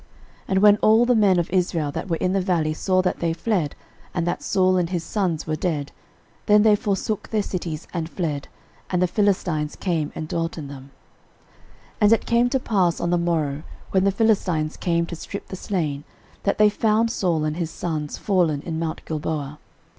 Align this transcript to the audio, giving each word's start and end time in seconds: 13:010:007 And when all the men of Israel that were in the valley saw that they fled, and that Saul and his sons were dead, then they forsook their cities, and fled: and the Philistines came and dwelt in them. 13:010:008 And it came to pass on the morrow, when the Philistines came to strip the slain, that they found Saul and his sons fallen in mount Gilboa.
13:010:007 0.01 0.09
And 0.47 0.59
when 0.63 0.77
all 0.77 1.05
the 1.05 1.13
men 1.15 1.37
of 1.37 1.49
Israel 1.51 1.91
that 1.91 2.09
were 2.09 2.15
in 2.15 2.33
the 2.33 2.41
valley 2.41 2.73
saw 2.73 3.03
that 3.03 3.19
they 3.19 3.33
fled, 3.33 3.75
and 4.15 4.25
that 4.25 4.41
Saul 4.41 4.75
and 4.75 4.89
his 4.89 5.03
sons 5.03 5.45
were 5.45 5.55
dead, 5.55 5.91
then 6.47 6.63
they 6.63 6.75
forsook 6.75 7.27
their 7.29 7.43
cities, 7.43 7.87
and 7.93 8.09
fled: 8.09 8.47
and 8.89 8.99
the 8.99 9.05
Philistines 9.05 9.75
came 9.75 10.11
and 10.15 10.27
dwelt 10.27 10.57
in 10.57 10.69
them. 10.69 10.89
13:010:008 11.97 11.97
And 12.01 12.13
it 12.13 12.25
came 12.25 12.49
to 12.49 12.59
pass 12.59 12.99
on 12.99 13.11
the 13.11 13.19
morrow, 13.19 13.61
when 13.91 14.03
the 14.05 14.09
Philistines 14.11 14.75
came 14.75 15.05
to 15.05 15.15
strip 15.15 15.49
the 15.49 15.55
slain, 15.55 16.03
that 16.45 16.57
they 16.57 16.71
found 16.71 17.11
Saul 17.11 17.43
and 17.45 17.57
his 17.57 17.69
sons 17.69 18.17
fallen 18.17 18.63
in 18.63 18.79
mount 18.79 19.05
Gilboa. 19.05 19.59